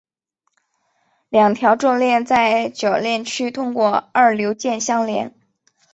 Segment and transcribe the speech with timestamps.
[1.29, 5.31] 两条重链在铰链区通过二硫键相连。